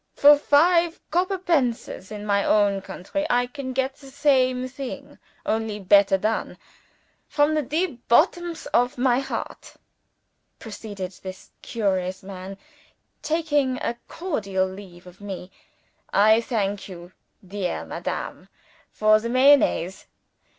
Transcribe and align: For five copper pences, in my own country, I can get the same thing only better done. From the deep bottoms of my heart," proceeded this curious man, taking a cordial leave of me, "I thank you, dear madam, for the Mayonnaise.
For 0.15 0.35
five 0.35 0.99
copper 1.11 1.37
pences, 1.37 2.11
in 2.11 2.25
my 2.25 2.43
own 2.43 2.81
country, 2.81 3.23
I 3.29 3.45
can 3.45 3.71
get 3.71 3.97
the 3.97 4.09
same 4.09 4.67
thing 4.67 5.19
only 5.45 5.79
better 5.79 6.17
done. 6.17 6.57
From 7.27 7.53
the 7.53 7.61
deep 7.61 8.07
bottoms 8.07 8.65
of 8.73 8.97
my 8.97 9.19
heart," 9.19 9.75
proceeded 10.57 11.11
this 11.21 11.51
curious 11.61 12.23
man, 12.23 12.57
taking 13.21 13.77
a 13.77 13.95
cordial 14.07 14.65
leave 14.65 15.05
of 15.05 15.21
me, 15.21 15.51
"I 16.11 16.41
thank 16.41 16.89
you, 16.89 17.11
dear 17.47 17.85
madam, 17.85 18.49
for 18.89 19.19
the 19.19 19.29
Mayonnaise. 19.29 20.07